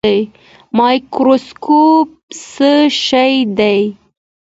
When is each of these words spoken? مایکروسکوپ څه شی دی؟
مایکروسکوپ 0.77 2.09
څه 2.51 2.71
شی 3.05 3.33
دی؟ 3.57 3.79